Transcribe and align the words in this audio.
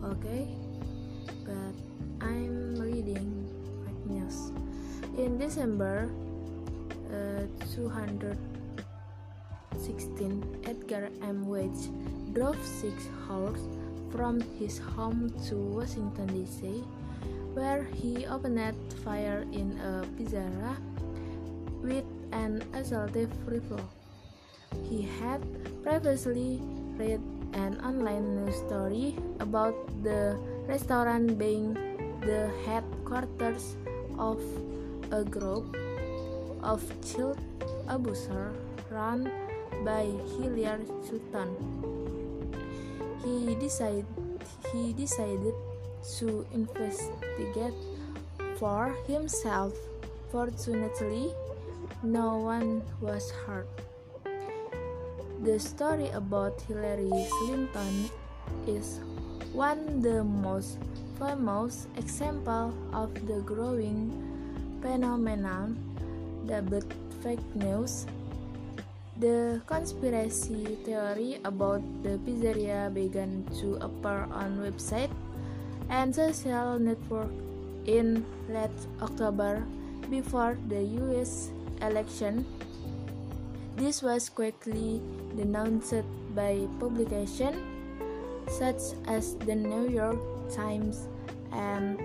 Okay, 0.05 0.49
but 1.45 1.75
I'm 2.27 2.81
reading 2.81 3.47
fake 3.85 4.07
news. 4.07 4.51
In 5.19 5.37
December 5.37 6.11
uh, 7.13 7.43
216, 7.75 10.63
Edgar 10.65 11.11
M. 11.23 11.47
Welch 11.47 11.91
drove 12.33 12.65
six 12.65 13.11
hours 13.29 13.61
from 14.11 14.41
his 14.59 14.79
home 14.79 15.31
to 15.49 15.55
Washington 15.55 16.29
D.C 16.29 16.83
where 17.55 17.85
he 17.95 18.27
opened 18.27 18.77
fire 19.05 19.47
in 19.53 19.79
a 19.81 20.05
pizzeria 20.17 20.77
with 21.83 22.05
an 22.33 22.63
assaultive 22.73 23.31
rifle. 23.47 23.83
He 24.89 25.03
had 25.21 25.41
previously 25.83 26.61
read 26.97 27.21
an 27.55 27.81
online 27.81 28.45
news 28.45 28.57
story 28.57 29.17
about 29.41 29.75
the 30.03 30.39
restaurant 30.67 31.39
being 31.39 31.75
the 32.21 32.53
headquarters 32.67 33.77
of 34.19 34.41
a 35.11 35.25
group 35.25 35.77
of 36.63 36.83
child 37.01 37.39
abusers 37.89 38.53
run 38.91 39.31
by 39.85 40.05
Hillary 40.37 40.85
Clinton. 41.07 41.51
He 43.25 43.55
decided 43.55 44.07
he 44.73 44.93
decided 44.93 45.55
to 46.19 46.47
investigate 46.53 47.75
for 48.57 48.95
himself. 49.07 49.73
Fortunately, 50.31 51.33
no 52.03 52.39
one 52.39 52.83
was 53.01 53.31
hurt. 53.47 53.69
The 55.43 55.59
story 55.59 56.11
about 56.11 56.61
Hillary 56.67 57.11
Clinton 57.11 58.11
is 58.67 59.01
one 59.55 60.03
the 60.03 60.23
most 60.23 60.79
famous 61.19 61.87
example 61.97 62.75
of 62.93 63.15
the 63.27 63.43
growing 63.43 64.15
phenomenon 64.83 65.79
dubbed 66.47 66.87
fake 67.23 67.43
news. 67.55 68.07
The 69.19 69.59
conspiracy 69.67 70.79
theory 70.87 71.43
about 71.43 71.83
the 72.07 72.23
pizzeria 72.23 72.87
began 72.95 73.43
to 73.59 73.75
appear 73.83 74.31
on 74.31 74.63
websites 74.63 75.18
and 75.89 76.15
social 76.15 76.79
network 76.79 77.31
in 77.87 78.25
late 78.49 78.81
October 79.01 79.65
before 80.11 80.57
the 80.69 80.83
US 81.03 81.51
election. 81.83 82.45
This 83.77 84.03
was 84.03 84.29
quickly 84.29 85.01
denounced 85.37 86.05
by 86.35 86.67
publications 86.81 87.57
such 88.49 88.97
as 89.07 89.37
the 89.45 89.55
New 89.55 89.89
York 89.89 90.19
Times 90.51 91.09
and 91.53 91.99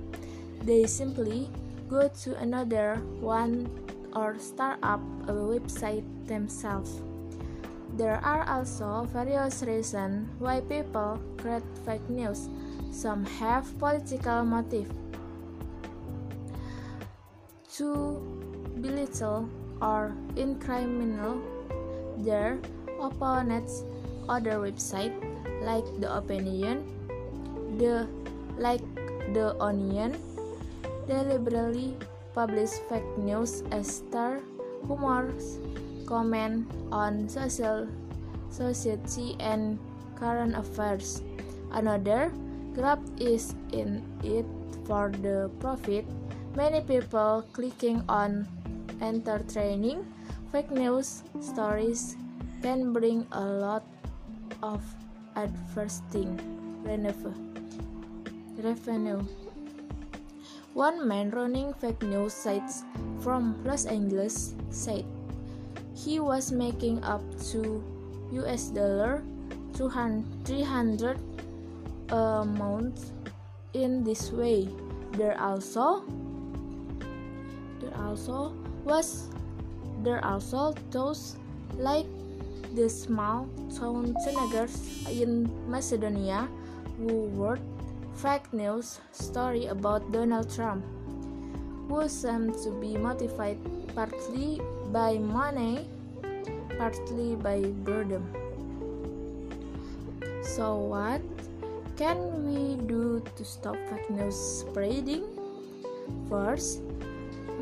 They 0.62 0.86
simply 0.86 1.50
go 1.90 2.06
to 2.22 2.38
another 2.38 3.02
one 3.18 3.66
or 4.14 4.38
start 4.38 4.78
up 4.82 5.02
a 5.26 5.34
website 5.34 6.06
themselves. 6.26 7.02
There 7.98 8.22
are 8.22 8.46
also 8.46 9.08
various 9.10 9.62
reasons 9.62 10.30
why 10.38 10.60
people 10.60 11.18
create 11.38 11.66
fake 11.84 12.06
news. 12.08 12.48
Some 12.92 13.26
have 13.42 13.66
political 13.78 14.44
motive 14.44 14.88
to 17.76 18.20
belittle 18.80 19.48
or 19.82 20.14
incriminate 20.36 21.42
their 22.18 22.58
opponents. 23.00 23.82
Other 24.28 24.58
websites 24.58 25.35
like 25.66 25.84
the 25.98 26.06
opinion, 26.06 26.86
the 27.82 28.06
like 28.54 28.86
the 29.34 29.58
onion, 29.58 30.14
deliberately 31.10 31.98
publish 32.30 32.70
fake 32.86 33.10
news 33.18 33.66
as 33.74 33.90
star 34.06 34.38
humors 34.86 35.58
comment 36.06 36.70
on 36.94 37.26
social 37.26 37.90
society 38.48 39.34
and 39.42 39.74
current 40.14 40.54
affairs. 40.54 41.20
Another 41.74 42.30
grab 42.72 43.02
is 43.18 43.58
in 43.74 44.06
it 44.22 44.46
for 44.86 45.10
the 45.10 45.50
profit. 45.58 46.06
Many 46.54 46.80
people 46.86 47.42
clicking 47.52 48.06
on 48.08 48.46
entertaining 49.02 50.06
fake 50.54 50.70
news 50.70 51.26
stories 51.42 52.16
can 52.62 52.94
bring 52.94 53.26
a 53.32 53.44
lot 53.44 53.84
of 54.62 54.80
advertising 55.36 56.40
revenue. 58.56 59.22
One 60.72 61.08
man 61.08 61.30
running 61.30 61.72
fake 61.74 62.02
news 62.02 62.32
sites 62.32 62.84
from 63.20 63.56
Los 63.64 63.86
Angeles 63.86 64.54
said 64.70 65.04
he 65.94 66.20
was 66.20 66.52
making 66.52 67.04
up 67.04 67.22
to 67.52 67.80
US 68.32 68.68
dollar 68.68 69.24
300 69.76 71.20
a 72.12 72.44
month 72.44 73.12
in 73.72 74.04
this 74.04 74.32
way. 74.32 74.68
There 75.16 75.36
also 75.40 76.04
there 77.80 77.96
also 77.96 78.52
was 78.84 79.28
there 80.04 80.24
also 80.24 80.72
those 80.90 81.36
like 81.76 82.06
the 82.76 82.88
small 82.90 83.48
town 83.72 84.14
teenagers 84.22 84.76
in 85.08 85.48
Macedonia 85.66 86.46
who 87.00 87.32
wrote 87.32 87.64
fake 88.20 88.52
news 88.52 89.00
story 89.12 89.64
about 89.72 90.12
Donald 90.12 90.52
Trump. 90.54 90.84
who 91.88 92.02
seem 92.08 92.50
to 92.50 92.70
be 92.82 92.98
motivated 92.98 93.62
partly 93.94 94.60
by 94.92 95.16
money, 95.16 95.86
partly 96.76 97.36
by 97.36 97.62
boredom. 97.86 98.26
So, 100.42 100.74
what 100.90 101.22
can 101.96 102.18
we 102.42 102.74
do 102.90 103.22
to 103.22 103.44
stop 103.44 103.78
fake 103.88 104.10
news 104.10 104.34
spreading? 104.34 105.24
First, 106.28 106.82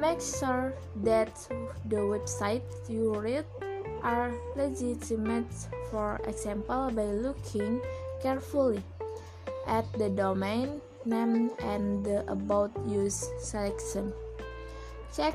make 0.01 0.25
sure 0.25 0.73
that 1.05 1.37
the 1.93 2.01
website 2.01 2.65
you 2.89 3.13
read 3.13 3.45
are 4.05 4.31
legitimate, 4.55 5.49
for 5.91 6.21
example, 6.29 6.93
by 6.93 7.09
looking 7.09 7.81
carefully 8.23 8.83
at 9.67 9.91
the 9.97 10.11
domain 10.11 10.81
name 11.05 11.51
and 11.61 12.05
the 12.05 12.25
about 12.31 12.71
use 12.87 13.29
selection. 13.41 14.13
Check 15.17 15.35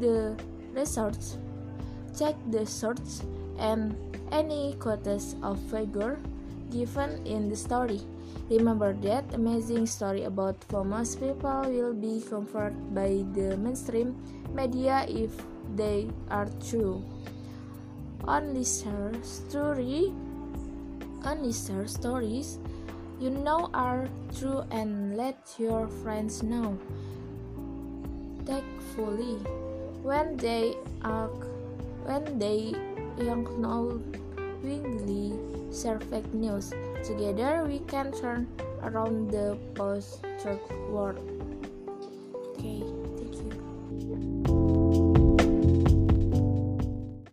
the 0.00 0.36
results, 0.72 1.38
check 2.18 2.34
the 2.50 2.64
search 2.66 3.20
and 3.58 3.94
any 4.32 4.76
quotes 4.80 5.36
of 5.42 5.60
figure 5.70 6.18
given 6.70 7.24
in 7.26 7.48
the 7.48 7.56
story. 7.56 8.00
Remember 8.50 8.92
that 9.02 9.24
amazing 9.34 9.86
story 9.86 10.24
about 10.24 10.56
famous 10.70 11.16
people 11.16 11.64
will 11.66 11.94
be 11.94 12.22
covered 12.28 12.74
by 12.94 13.24
the 13.34 13.56
mainstream 13.56 14.14
media 14.54 15.04
if 15.08 15.30
they 15.74 16.08
are 16.30 16.48
true. 16.68 17.02
Share 18.26 19.14
story, 19.22 20.12
share 21.22 21.86
stories 21.86 22.58
you 23.20 23.30
know 23.30 23.70
are 23.72 24.08
true 24.36 24.64
and 24.72 25.16
let 25.16 25.38
your 25.58 25.86
friends 26.02 26.42
know. 26.42 26.76
Thankfully, 28.44 29.38
when 30.02 30.36
they 30.38 30.74
are 31.02 31.28
when 32.02 32.38
they 32.40 32.74
unknowingly 33.18 34.02
share 35.72 36.00
fake 36.00 36.34
news. 36.34 36.72
Together 37.04 37.64
we 37.64 37.78
can 37.86 38.10
turn 38.10 38.48
around 38.82 39.30
the 39.30 39.56
post-truth 39.74 40.68
world. 40.90 41.35